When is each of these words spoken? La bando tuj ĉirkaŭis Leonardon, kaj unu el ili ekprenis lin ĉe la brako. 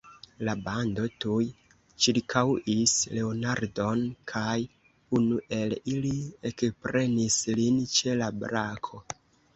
La 0.47 0.53
bando 0.67 1.03
tuj 1.25 1.43
ĉirkaŭis 2.05 2.95
Leonardon, 3.17 4.01
kaj 4.33 4.57
unu 5.19 5.37
el 5.59 5.77
ili 5.97 6.17
ekprenis 6.53 7.39
lin 7.61 7.81
ĉe 7.99 8.21
la 8.25 8.35
brako. 8.43 9.05